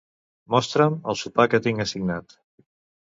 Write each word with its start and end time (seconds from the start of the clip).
Mostra'm 0.53 0.95
el 1.13 1.19
sopar 1.23 1.45
que 1.51 1.59
tinc 1.67 1.83
assignat. 1.85 2.35